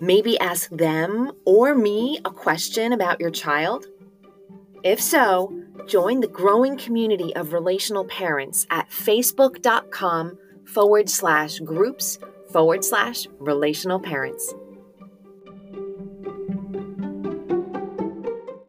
Maybe 0.00 0.38
ask 0.40 0.68
them 0.70 1.32
or 1.44 1.74
me 1.74 2.18
a 2.24 2.30
question 2.30 2.92
about 2.92 3.20
your 3.20 3.30
child? 3.30 3.86
If 4.84 5.00
so, 5.00 5.50
join 5.86 6.20
the 6.20 6.28
growing 6.28 6.76
community 6.76 7.34
of 7.36 7.54
relational 7.54 8.04
parents 8.04 8.66
at 8.70 8.90
facebook.com 8.90 10.36
forward 10.66 11.08
slash 11.08 11.58
groups 11.60 12.18
forward 12.52 12.84
slash 12.84 13.26
relational 13.38 13.98
parents. 13.98 14.52